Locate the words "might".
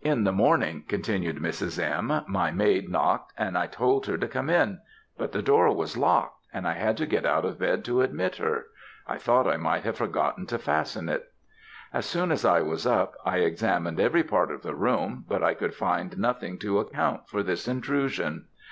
9.56-9.84